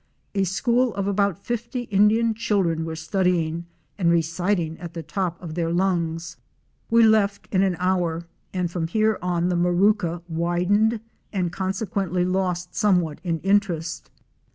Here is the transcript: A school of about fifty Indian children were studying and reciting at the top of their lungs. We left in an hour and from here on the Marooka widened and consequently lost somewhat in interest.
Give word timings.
A 0.33 0.45
school 0.45 0.95
of 0.95 1.05
about 1.05 1.37
fifty 1.45 1.81
Indian 1.81 2.33
children 2.33 2.85
were 2.85 2.95
studying 2.95 3.67
and 3.99 4.09
reciting 4.09 4.79
at 4.79 4.95
the 4.95 5.03
top 5.03 5.39
of 5.39 5.53
their 5.53 5.71
lungs. 5.71 6.37
We 6.89 7.03
left 7.03 7.47
in 7.51 7.61
an 7.61 7.75
hour 7.77 8.23
and 8.51 8.71
from 8.71 8.87
here 8.87 9.19
on 9.21 9.49
the 9.49 9.55
Marooka 9.55 10.23
widened 10.27 11.01
and 11.31 11.51
consequently 11.51 12.25
lost 12.25 12.73
somewhat 12.73 13.19
in 13.23 13.41
interest. 13.41 14.09